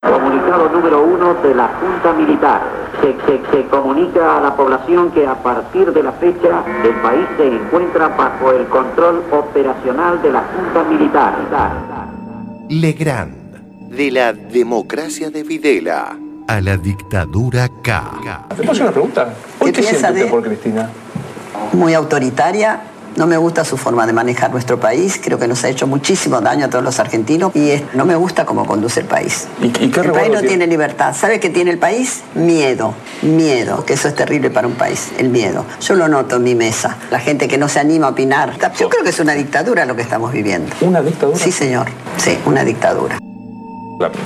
Comunicado 0.00 0.70
número 0.70 1.02
uno 1.04 1.34
de 1.42 1.54
la 1.54 1.68
Junta 1.78 2.14
Militar. 2.14 2.62
Se, 3.02 3.12
se- 3.26 3.42
se 3.50 3.68
comunica 3.68 4.38
a 4.38 4.40
la 4.40 4.56
población 4.56 5.10
que 5.10 5.26
a 5.26 5.34
partir 5.34 5.92
de 5.92 6.02
la 6.02 6.12
fecha 6.12 6.64
el 6.82 6.94
país 7.02 7.26
se 7.36 7.46
encuentra 7.46 8.08
bajo 8.08 8.50
el 8.52 8.66
control 8.68 9.22
operacional 9.30 10.22
de 10.22 10.32
la 10.32 10.40
Junta 10.56 10.84
Militar. 10.90 11.34
Legrand. 12.70 13.34
De 13.90 14.10
la 14.10 14.32
democracia 14.32 15.28
de 15.30 15.42
Videla. 15.42 16.16
A 16.48 16.60
la 16.62 16.78
dictadura 16.78 17.68
K. 17.82 18.46
¿Te 18.48 18.54
puedo 18.56 18.72
hacer 18.72 18.82
una 18.84 18.92
pregunta? 18.92 19.34
¿Por 19.58 19.66
¿Qué 19.66 19.72
qué 19.74 19.82
piensa 19.82 19.98
siente 20.08 20.12
usted 20.20 20.24
de- 20.24 20.30
por 20.30 20.42
Cristina? 20.42 20.90
muy 21.74 21.92
autoritaria. 21.94 22.80
No 23.16 23.26
me 23.26 23.36
gusta 23.36 23.64
su 23.64 23.76
forma 23.76 24.06
de 24.06 24.12
manejar 24.12 24.50
nuestro 24.52 24.78
país. 24.80 25.20
Creo 25.22 25.38
que 25.38 25.46
nos 25.48 25.62
ha 25.64 25.68
hecho 25.68 25.86
muchísimo 25.86 26.40
daño 26.40 26.66
a 26.66 26.70
todos 26.70 26.84
los 26.84 26.98
argentinos 27.00 27.50
y 27.54 27.70
es- 27.70 27.82
no 27.94 28.04
me 28.04 28.14
gusta 28.16 28.44
cómo 28.46 28.64
conduce 28.66 29.00
el 29.00 29.06
país. 29.06 29.46
¿Y, 29.60 29.66
y 29.66 29.90
qué 29.90 30.00
El 30.00 30.12
país 30.12 30.28
no 30.28 30.34
tiene? 30.40 30.48
tiene 30.48 30.66
libertad. 30.66 31.14
¿Sabe 31.14 31.40
qué 31.40 31.50
tiene 31.50 31.70
el 31.72 31.78
país? 31.78 32.22
Miedo. 32.34 32.94
Miedo, 33.22 33.84
que 33.84 33.94
eso 33.94 34.08
es 34.08 34.14
terrible 34.14 34.50
para 34.50 34.66
un 34.66 34.74
país, 34.74 35.08
el 35.18 35.28
miedo. 35.28 35.64
Yo 35.80 35.94
lo 35.94 36.08
noto 36.08 36.36
en 36.36 36.44
mi 36.44 36.54
mesa. 36.54 36.96
La 37.10 37.18
gente 37.20 37.48
que 37.48 37.58
no 37.58 37.68
se 37.68 37.80
anima 37.80 38.06
a 38.06 38.10
opinar. 38.10 38.56
Yo 38.78 38.88
creo 38.88 39.02
que 39.02 39.10
es 39.10 39.20
una 39.20 39.34
dictadura 39.34 39.84
lo 39.86 39.96
que 39.96 40.02
estamos 40.02 40.32
viviendo. 40.32 40.74
¿Una 40.80 41.02
dictadura? 41.02 41.38
Sí, 41.38 41.52
señor. 41.52 41.86
Sí, 42.16 42.38
una 42.46 42.64
dictadura. 42.64 43.18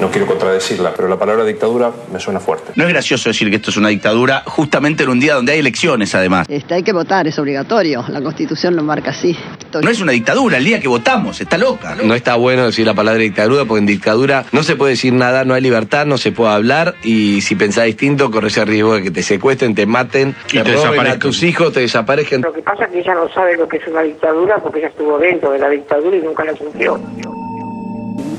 No 0.00 0.08
quiero 0.08 0.26
contradecirla, 0.26 0.92
pero 0.94 1.08
la 1.08 1.18
palabra 1.18 1.44
dictadura 1.44 1.90
me 2.12 2.20
suena 2.20 2.38
fuerte. 2.38 2.72
No 2.76 2.84
es 2.84 2.90
gracioso 2.90 3.28
decir 3.28 3.50
que 3.50 3.56
esto 3.56 3.70
es 3.70 3.76
una 3.76 3.88
dictadura 3.88 4.44
justamente 4.46 5.02
en 5.02 5.08
un 5.08 5.18
día 5.18 5.34
donde 5.34 5.52
hay 5.52 5.58
elecciones, 5.58 6.14
además. 6.14 6.46
Este, 6.48 6.74
hay 6.74 6.84
que 6.84 6.92
votar, 6.92 7.26
es 7.26 7.36
obligatorio. 7.40 8.04
La 8.08 8.22
constitución 8.22 8.76
lo 8.76 8.84
marca 8.84 9.10
así. 9.10 9.36
No 9.82 9.90
es 9.90 10.00
una 10.00 10.12
dictadura 10.12 10.58
el 10.58 10.64
día 10.64 10.78
que 10.78 10.86
votamos, 10.86 11.40
está 11.40 11.58
loca. 11.58 11.96
No 12.04 12.14
está 12.14 12.36
bueno 12.36 12.66
decir 12.66 12.86
la 12.86 12.94
palabra 12.94 13.20
dictadura 13.20 13.64
porque 13.64 13.80
en 13.80 13.86
dictadura 13.86 14.44
no 14.52 14.62
se 14.62 14.76
puede 14.76 14.92
decir 14.92 15.12
nada, 15.12 15.44
no 15.44 15.54
hay 15.54 15.62
libertad, 15.62 16.06
no 16.06 16.18
se 16.18 16.30
puede 16.30 16.52
hablar 16.52 16.94
y 17.02 17.40
si 17.40 17.56
pensás 17.56 17.86
distinto 17.86 18.30
corres 18.30 18.56
el 18.58 18.68
riesgo 18.68 18.94
de 18.94 19.02
que 19.02 19.10
te 19.10 19.24
secuestren, 19.24 19.74
te 19.74 19.86
maten, 19.86 20.36
Y 20.52 20.60
te 20.60 20.72
roben 20.72 21.06
a 21.08 21.18
tus 21.18 21.42
hijos, 21.42 21.72
te 21.72 21.80
desaparezcan. 21.80 22.42
Lo 22.42 22.52
que 22.52 22.62
pasa 22.62 22.84
es 22.84 22.92
que 22.92 23.00
ella 23.00 23.14
no 23.14 23.28
sabe 23.30 23.56
lo 23.56 23.66
que 23.66 23.78
es 23.78 23.86
una 23.88 24.02
dictadura 24.02 24.58
porque 24.58 24.78
ella 24.78 24.88
estuvo 24.88 25.18
dentro 25.18 25.50
de 25.50 25.58
la 25.58 25.68
dictadura 25.68 26.16
y 26.16 26.20
nunca 26.20 26.44
la 26.44 26.54
sufrió. 26.54 27.00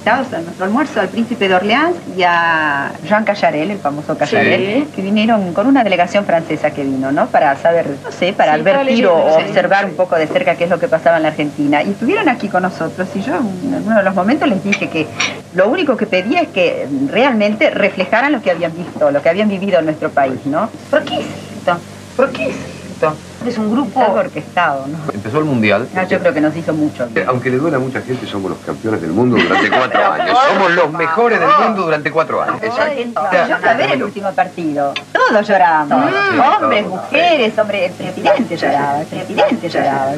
Invitados 0.06 0.34
a 0.34 0.42
nuestro 0.42 0.66
almuerzo 0.66 1.02
al 1.02 1.09
príncipe 1.09 1.48
de 1.48 1.56
Orleans 1.56 1.95
y 2.16 2.22
a 2.22 2.92
Jean 3.08 3.25
Callarel, 3.25 3.72
el 3.72 3.80
famoso 3.80 4.16
Callarel, 4.16 4.86
que 4.95 5.02
vinieron 5.02 5.52
con 5.52 5.66
una 5.66 5.84
delegación 5.84 6.25
francesa 6.25 6.70
que 6.70 6.84
vino, 6.84 7.11
¿no? 7.11 7.25
Para 7.25 7.56
saber, 7.56 7.88
no 8.03 8.11
sé, 8.11 8.31
para 8.31 8.53
Sí, 8.53 8.61
advertir 8.61 9.08
o 9.08 9.16
observar 9.16 9.86
un 9.86 9.95
poco 9.95 10.16
de 10.16 10.28
cerca 10.28 10.53
qué 10.53 10.66
es 10.66 10.70
lo 10.70 10.80
que 10.80 10.88
pasaba 10.88 11.17
en 11.17 11.23
la 11.23 11.30
Argentina. 11.30 11.81
Y 11.81 11.89
estuvieron 11.89 12.30
aquí 12.30 12.50
con 12.50 12.61
nosotros 12.61 13.09
y 13.16 13.22
yo 13.22 13.36
en 13.38 13.83
uno 13.83 13.98
de 13.98 14.03
los 14.03 14.14
momentos 14.14 14.48
les 14.48 14.64
dije 14.64 14.89
que 14.89 15.08
lo 15.56 15.70
único 15.70 15.98
que 15.98 16.06
pedía 16.06 16.42
es 16.42 16.50
que 16.50 16.88
realmente 17.09 17.72
reflejaran 17.72 18.31
lo 18.31 18.44
que 18.44 18.52
habían 18.52 18.78
visto, 18.78 19.09
lo 19.09 19.23
que 19.23 19.30
habían 19.30 19.50
vivido 19.50 19.80
en 19.80 19.86
nuestro 19.86 20.11
país, 20.11 20.45
¿no? 20.45 20.70
¿Por 20.92 21.03
qué 21.03 21.16
es 21.16 21.26
esto? 21.58 21.80
¿Por 22.16 22.30
qué 22.30 22.44
es 22.50 22.56
esto? 22.56 22.74
Es 23.45 23.57
un 23.57 23.71
grupo 23.71 23.99
orquestado, 23.99 24.88
¿no? 24.88 24.97
Empezó 25.13 25.39
el 25.39 25.45
mundial. 25.45 25.88
Yo 26.09 26.19
creo 26.19 26.33
que 26.33 26.41
nos 26.41 26.55
hizo 26.55 26.73
mucho. 26.73 27.07
bien. 27.07 27.27
Aunque 27.29 27.49
le 27.49 27.57
duele 27.57 27.77
a 27.77 27.79
mucha 27.79 28.02
gente, 28.02 28.25
somos 28.25 28.49
los 28.52 28.59
campeones 28.59 29.02
del 29.02 29.11
mundo 29.11 29.37
durante 29.37 29.69
cuatro 29.77 30.11
años. 30.11 30.37
Somos 30.49 30.71
los 30.71 30.91
mejores 30.91 31.39
del 31.39 31.49
mundo 31.63 31.83
durante 31.83 32.11
cuatro 32.11 32.41
años. 32.41 32.61
Yo 32.61 32.71
fui 33.57 33.69
a 33.69 33.73
ver 33.75 33.91
el 33.91 34.03
último 34.03 34.31
partido. 34.31 34.93
Todos 35.29 35.47
lloramos. 35.47 35.97
Hombres, 36.61 36.85
mujeres, 36.87 37.57
hombre, 37.57 37.85
el 37.87 37.91
presidente 37.93 38.57
lloraba, 38.57 39.01
el 39.01 39.07
presidente 39.07 39.69
lloraba. 39.69 40.15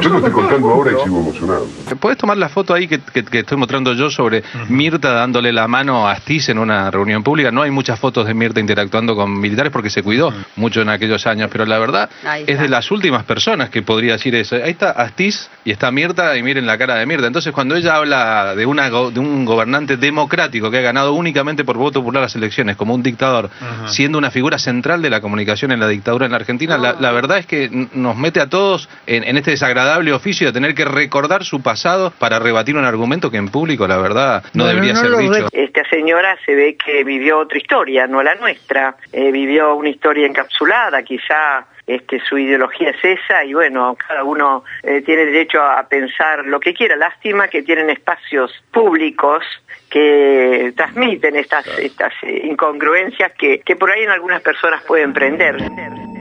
Yo 0.00 0.08
lo 0.10 0.16
estoy 0.18 0.32
contando 0.32 0.68
ahora 0.70 0.92
y 0.92 1.04
sigo 1.04 1.20
emocionado. 1.20 1.66
¿Puedes 2.00 2.18
tomar 2.18 2.36
la 2.36 2.48
foto 2.48 2.74
ahí 2.74 2.86
que, 2.88 3.00
que- 3.00 3.24
que 3.24 3.38
estoy 3.40 3.56
mostrando 3.58 3.92
yo 3.94 4.10
sobre 4.10 4.42
Mirta 4.68 5.12
dándole 5.12 5.52
la 5.52 5.68
mano 5.68 6.08
a 6.08 6.12
Astiz 6.12 6.48
en 6.48 6.58
una 6.58 6.90
reunión 6.90 7.22
pública? 7.22 7.50
No 7.50 7.62
hay 7.62 7.70
muchas 7.70 7.98
fotos 7.98 8.26
de 8.26 8.34
Mirta 8.34 8.60
interactuando 8.60 9.16
con 9.16 9.40
militares 9.40 9.72
porque 9.72 9.90
se 9.90 10.02
cuidó 10.02 10.32
mucho 10.56 10.82
en 10.82 10.88
aquellos 10.88 11.26
años, 11.26 11.48
pero 11.50 11.64
la 11.66 11.78
verdad 11.78 12.08
es 12.46 12.58
de 12.60 12.68
las 12.68 12.90
últimas 12.90 13.24
personas 13.24 13.70
que 13.70 13.82
podría 13.82 14.12
decir 14.12 14.34
eso. 14.34 14.56
Ahí 14.56 14.70
está 14.70 14.90
Astiz 14.90 15.48
y 15.64 15.70
está 15.70 15.90
Mirta 15.90 16.36
y 16.36 16.42
miren 16.42 16.66
la 16.66 16.78
cara 16.78 16.96
de 16.96 17.06
Mirta. 17.06 17.26
Entonces 17.26 17.52
cuando 17.52 17.74
ella 17.76 17.96
habla 17.96 18.54
de, 18.54 18.66
una, 18.66 18.88
de 18.90 19.20
un 19.20 19.44
gobernante 19.44 19.96
democrático 19.96 20.70
que 20.70 20.78
ha 20.78 20.82
ganado 20.82 21.12
únicamente 21.14 21.64
por 21.64 21.76
voto 21.76 22.00
popular 22.00 22.22
las 22.22 22.34
elecciones 22.36 22.76
como 22.76 22.94
un 22.94 22.97
dictador, 23.02 23.50
siendo 23.86 24.18
una 24.18 24.30
figura 24.30 24.58
central 24.58 25.02
de 25.02 25.10
la 25.10 25.20
comunicación 25.20 25.72
en 25.72 25.80
la 25.80 25.88
dictadura 25.88 26.26
en 26.26 26.32
la 26.32 26.38
Argentina, 26.38 26.78
la, 26.78 26.94
la 26.98 27.12
verdad 27.12 27.38
es 27.38 27.46
que 27.46 27.68
nos 27.92 28.16
mete 28.16 28.40
a 28.40 28.48
todos 28.48 28.88
en, 29.06 29.24
en 29.24 29.36
este 29.36 29.52
desagradable 29.52 30.12
oficio 30.12 30.46
de 30.46 30.52
tener 30.52 30.74
que 30.74 30.84
recordar 30.84 31.44
su 31.44 31.62
pasado 31.62 32.12
para 32.18 32.38
rebatir 32.38 32.76
un 32.76 32.84
argumento 32.84 33.30
que 33.30 33.36
en 33.36 33.48
público, 33.48 33.86
la 33.86 33.98
verdad, 33.98 34.42
no, 34.54 34.66
debería 34.66 34.94
ser 34.94 35.16
dicho. 35.16 35.48
Esta 35.52 35.82
señora 35.88 36.36
se 36.44 36.54
ve 36.54 36.76
que 36.76 37.04
vivió 37.04 37.38
otra 37.38 37.58
historia, 37.58 38.06
no 38.06 38.22
la 38.22 38.34
nuestra. 38.34 38.96
Eh, 39.12 39.30
vivió 39.32 39.74
una 39.74 39.88
historia 39.88 40.26
encapsulada, 40.26 41.02
quizá 41.02 41.66
este, 41.88 42.20
su 42.20 42.36
ideología 42.36 42.90
es 42.90 43.02
esa 43.02 43.42
y 43.44 43.54
bueno, 43.54 43.96
cada 43.96 44.22
uno 44.22 44.62
eh, 44.82 45.00
tiene 45.00 45.24
derecho 45.24 45.60
a 45.62 45.88
pensar 45.88 46.44
lo 46.44 46.60
que 46.60 46.74
quiera. 46.74 46.96
Lástima 46.96 47.48
que 47.48 47.62
tienen 47.62 47.88
espacios 47.88 48.52
públicos 48.70 49.42
que 49.88 50.74
transmiten 50.76 51.36
estas, 51.36 51.66
estas 51.78 52.12
eh, 52.22 52.42
incongruencias 52.44 53.32
que, 53.38 53.60
que 53.60 53.74
por 53.74 53.90
ahí 53.90 54.02
en 54.02 54.10
algunas 54.10 54.42
personas 54.42 54.82
pueden 54.84 55.14
prender. 55.14 55.56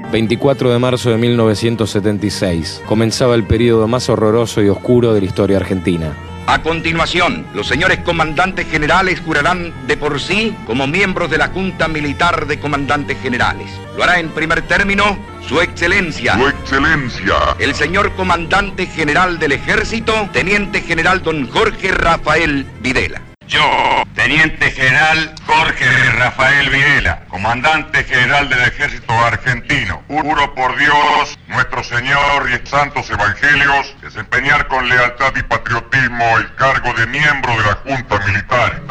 24 0.09 0.71
de 0.71 0.79
marzo 0.79 1.11
de 1.11 1.17
1976. 1.17 2.83
Comenzaba 2.87 3.35
el 3.35 3.43
periodo 3.43 3.89
más 3.89 4.09
horroroso 4.09 4.61
y 4.61 4.69
oscuro 4.69 5.13
de 5.13 5.19
la 5.19 5.25
historia 5.25 5.57
argentina. 5.57 6.15
A 6.49 6.61
continuación, 6.61 7.45
los 7.53 7.67
señores 7.67 7.99
comandantes 7.99 8.65
generales 8.69 9.19
jurarán 9.19 9.73
de 9.85 9.97
por 9.97 10.21
sí 10.21 10.55
como 10.65 10.87
miembros 10.87 11.29
de 11.29 11.37
la 11.37 11.49
Junta 11.49 11.89
Militar 11.89 12.47
de 12.47 12.57
Comandantes 12.57 13.17
Generales. 13.21 13.69
Lo 13.97 14.03
hará 14.05 14.19
en 14.19 14.29
primer 14.29 14.61
término 14.61 15.19
Su 15.45 15.59
Excelencia. 15.59 16.35
Su 16.37 16.47
excelencia. 16.47 17.35
El 17.59 17.75
señor 17.75 18.15
Comandante 18.15 18.85
General 18.85 19.39
del 19.39 19.51
Ejército, 19.51 20.29
Teniente 20.31 20.81
General 20.83 21.21
Don 21.21 21.49
Jorge 21.49 21.91
Rafael 21.91 22.65
Videla. 22.79 23.21
Yo, 23.45 24.03
Teniente 24.15 24.71
General 24.71 25.35
Jorge 25.45 25.85
Rafael 26.17 26.69
Videla, 26.69 27.25
Comandante 27.27 28.05
General 28.05 28.47
del 28.47 28.59
Ejército 28.59 29.13
Argentino. 29.13 30.01
Juro 30.07 30.53
por 30.53 30.77
Dios, 30.77 31.37
nuestro 31.57 31.83
Señor 31.83 32.45
y 32.53 32.67
santos 32.67 33.09
evangelios, 33.09 33.95
desempeñar 34.01 34.67
con 34.67 34.87
lealtad 34.87 35.33
y 35.35 35.41
patriotismo 35.41 36.37
el 36.37 36.53
cargo 36.53 36.93
de 36.93 37.07
miembro 37.07 37.51
de 37.53 37.63
la 37.63 37.73
Junta 37.83 38.19
Militar. 38.27 38.81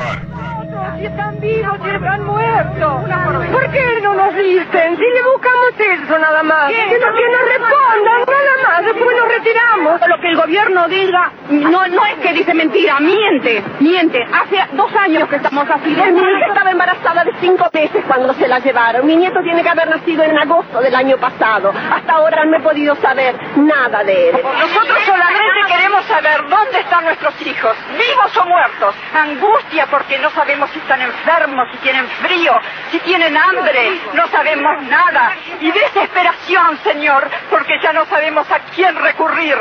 Si 0.99 1.04
están 1.06 1.38
vivos, 1.41 1.78
si 1.84 1.91
están 1.91 2.25
muertos. 2.25 3.04
¿Por 3.53 3.71
qué 3.71 4.00
no 4.03 4.15
nos 4.15 4.34
dicen? 4.34 4.97
Si 4.97 5.03
le 5.15 5.22
buscamos 5.31 5.75
eso 5.78 6.19
nada 6.19 6.43
más. 6.43 6.71
Que, 6.72 6.99
nos- 6.99 7.15
que 7.15 7.28
nos 7.31 7.44
respondan, 7.54 8.21
nada 8.27 8.54
más. 8.69 8.84
Después 8.84 9.16
nos 9.16 9.28
retiramos. 9.28 10.00
Lo 10.09 10.21
que 10.21 10.28
el 10.28 10.37
gobierno 10.37 10.88
diga, 10.88 11.31
no, 11.50 11.87
no 11.87 12.06
es 12.06 12.15
que 12.22 12.33
dice 12.33 12.53
mentira, 12.54 12.98
miente, 12.98 13.62
miente. 13.78 14.25
Hace 14.25 14.56
dos 14.75 14.91
años 14.97 15.28
que 15.28 15.37
estamos 15.37 15.69
así. 15.71 15.91
Hija 15.93 16.47
estaba 16.48 16.71
cinco 17.46 17.70
meses 17.72 18.04
cuando 18.06 18.34
se 18.34 18.48
la 18.48 18.58
llevaron. 18.58 19.06
Mi 19.06 19.16
nieto 19.16 19.40
tiene 19.42 19.62
que 19.62 19.68
haber 19.68 19.88
nacido 19.88 20.24
en 20.24 20.36
agosto 20.36 20.80
del 20.80 20.94
año 20.94 21.16
pasado. 21.16 21.72
Hasta 21.94 22.12
ahora 22.12 22.44
no 22.44 22.56
he 22.56 22.60
podido 22.60 22.96
saber 22.96 23.36
nada 23.56 24.02
de 24.02 24.30
él. 24.30 24.36
Nosotros 24.42 24.98
solamente 25.04 25.60
queremos 25.68 26.04
saber 26.06 26.48
dónde 26.48 26.80
están 26.80 27.04
nuestros 27.04 27.34
hijos, 27.46 27.76
vivos 27.90 28.36
o 28.36 28.44
muertos. 28.46 28.94
Angustia 29.14 29.86
porque 29.86 30.18
no 30.18 30.30
sabemos 30.30 30.70
si 30.70 30.78
están 30.80 31.00
enfermos, 31.00 31.68
si 31.70 31.78
tienen 31.78 32.06
frío, 32.08 32.52
si 32.90 32.98
tienen 33.00 33.36
hambre, 33.36 34.00
no 34.14 34.26
sabemos 34.28 34.82
nada. 34.82 35.32
Y 35.60 35.70
desesperación, 35.70 36.78
Señor, 36.82 37.30
porque 37.48 37.78
ya 37.80 37.92
no 37.92 38.04
sabemos 38.06 38.50
a 38.50 38.58
quién 38.74 38.96
recurrir. 38.96 39.56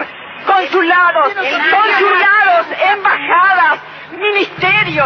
Consulados, 0.45 1.33
consulados, 1.33 2.67
embajadas, 2.93 3.79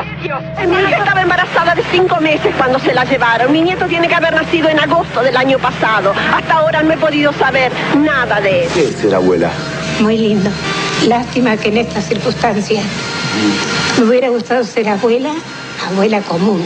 ministerios. 0.06 0.44
Mi 0.68 0.76
hija 0.76 0.98
estaba 0.98 1.22
embarazada 1.22 1.76
de 1.76 1.84
cinco 1.92 2.20
meses 2.22 2.54
cuando 2.58 2.80
se 2.80 2.94
la 2.94 3.06
llevaron. 3.06 3.52
Mi 3.52 3.62
nieto 3.62 3.86
tiene 3.86 4.08
que 4.08 4.16
haber 4.16 4.34
nacido 4.34 4.70
en 4.70 4.80
agosto 4.80 5.22
del 5.22 5.36
año 5.36 5.60
pasado. 5.60 6.14
Hasta 6.34 6.54
ahora 6.54 6.84
no 6.84 6.94
he 6.94 6.98
podido 6.98 7.34
saber 7.34 7.72
nada 7.98 8.40
de 8.42 8.64
él. 8.66 8.70
¿Qué 8.74 8.90
es 8.90 8.96
ser 8.96 9.16
abuela? 9.16 9.52
Muy 10.00 10.18
lindo. 10.18 10.50
Lástima 11.08 11.56
que 11.58 11.70
en 11.70 11.78
estas 11.78 12.06
circunstancias 12.08 12.84
me 13.98 14.06
hubiera 14.06 14.30
gustado 14.30 14.64
ser 14.64 14.90
abuela, 14.90 15.34
abuela 15.88 16.22
común, 16.22 16.62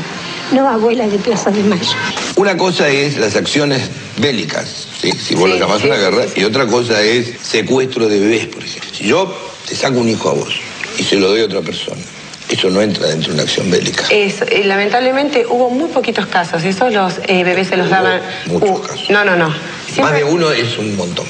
no 0.52 0.68
abuela 0.68 1.08
de 1.08 1.18
Plaza 1.20 1.52
de 1.52 1.64
Mayo. 1.64 1.98
Una 2.36 2.58
cosa 2.58 2.90
es 2.90 3.18
las 3.18 3.36
acciones 3.36 3.90
bélicas, 4.18 4.88
¿sí? 5.00 5.12
si 5.12 5.36
vos 5.36 5.50
lo 5.50 5.56
llamás 5.56 5.84
una 5.84 5.96
guerra, 5.96 6.24
y 6.36 6.44
otra 6.44 6.66
cosa 6.66 7.02
es 7.02 7.34
secuestro 7.42 8.08
de 8.08 8.20
bebés, 8.20 8.48
por 8.48 8.64
ejemplo. 8.64 8.90
Si 8.92 9.08
yo 9.08 9.36
te 9.68 9.76
saco 9.76 10.00
un 10.00 10.10
hijo 10.10 10.30
a 10.30 10.34
vos 10.34 10.60
y 10.98 11.04
se 11.04 11.18
lo 11.18 11.30
doy 11.30 11.42
a 11.42 11.46
otra 11.46 11.62
persona, 11.62 12.02
eso 12.50 12.70
no 12.70 12.82
entra 12.82 13.08
dentro 13.08 13.30
de 13.30 13.34
una 13.36 13.44
acción 13.44 13.70
bélica. 13.72 14.06
Es, 14.10 14.42
eh, 14.42 14.64
lamentablemente 14.66 15.46
hubo 15.48 15.70
muy 15.70 15.90
poquitos 15.90 16.26
casos, 16.28 16.64
esos 16.64 16.94
los 16.94 17.20
eh, 17.28 17.44
bebés 17.44 17.68
se 17.70 17.78
los 17.78 17.90
daban... 17.90 18.22
Muchos 18.48 18.70
Uh, 18.70 18.82
casos. 18.82 19.10
No, 19.10 19.24
no, 19.26 19.36
no. 19.36 19.54
Más 20.02 20.14
de 20.14 20.24
uno 20.24 20.52
es 20.52 20.78
un 20.78 20.96
montón. 20.96 21.26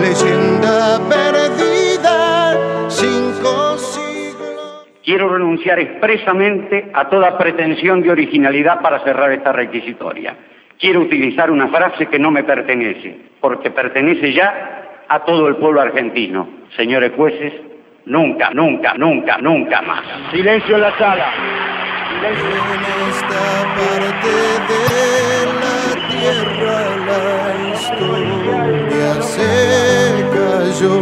leyenda 0.00 1.00
perdida, 1.08 2.54
cinco 2.88 3.76
siglos. 3.78 4.86
Quiero 5.04 5.28
renunciar 5.30 5.80
expresamente 5.80 6.92
a 6.94 7.08
toda 7.08 7.36
pretensión 7.36 8.02
de 8.02 8.10
originalidad 8.10 8.80
para 8.80 9.02
cerrar 9.02 9.32
esta 9.32 9.50
requisitoria. 9.52 10.36
Quiero 10.78 11.00
utilizar 11.00 11.50
una 11.50 11.66
frase 11.68 12.06
que 12.06 12.20
no 12.20 12.30
me 12.30 12.44
pertenece, 12.44 13.16
porque 13.40 13.70
pertenece 13.70 14.32
ya 14.32 15.04
a 15.08 15.24
todo 15.24 15.48
el 15.48 15.56
pueblo 15.56 15.80
argentino. 15.80 16.48
Señores 16.76 17.10
jueces, 17.16 17.52
nunca, 18.04 18.50
nunca, 18.54 18.94
nunca, 18.94 19.38
nunca 19.38 19.82
más. 19.82 20.04
Silencio 20.30 20.76
en 20.76 20.80
la 20.80 20.96
sala. 20.96 21.32
En 22.22 22.32
esta 23.10 23.44
parte 23.74 24.28
de 24.68 24.84
la 25.58 25.78
tierra 26.10 26.78
la 27.08 27.30
historia 27.74 29.22
se 29.22 29.50
cayó. 30.32 30.96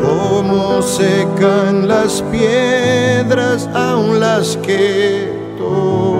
Como 0.00 0.82
secan 0.82 1.88
las 1.88 2.22
piedras, 2.30 3.68
aun 3.74 4.20
las 4.20 4.56
que 4.58 5.32
tocan 5.58 6.17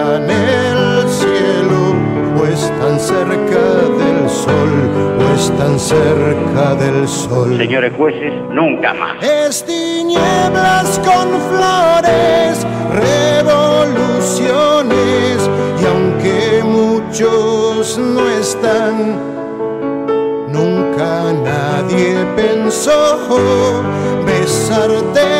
el 0.00 1.08
cielo, 1.08 1.94
o 2.38 2.40
están 2.46 2.98
cerca 2.98 3.64
del 3.98 4.28
sol, 4.28 4.72
o 5.18 5.22
están 5.34 5.78
cerca 5.78 6.74
del 6.76 7.06
sol. 7.08 7.56
Señores 7.56 7.92
jueces, 7.96 8.32
nunca 8.50 8.92
más. 8.94 9.22
Es 9.22 9.64
tinieblas 9.64 10.98
con 11.00 11.28
flores, 11.50 12.66
revoluciones, 12.94 15.50
y 15.80 15.86
aunque 15.86 16.62
muchos 16.64 17.98
no 17.98 18.28
están, 18.28 19.18
nunca 20.48 21.32
nadie 21.44 22.24
pensó 22.36 23.18
besarte 24.26 25.39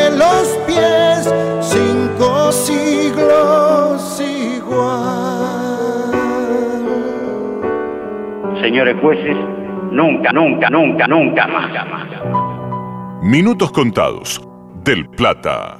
Señores 8.70 8.96
jueces, 9.00 9.37
nunca, 9.90 10.32
nunca, 10.32 10.70
nunca, 10.70 11.08
nunca 11.08 11.44
más. 11.49 13.20
Minutos 13.20 13.72
contados. 13.72 14.40
Del 14.84 15.08
Plata. 15.08 15.80